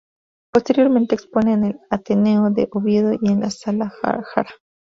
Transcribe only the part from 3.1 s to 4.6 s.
y en la Sala Jara.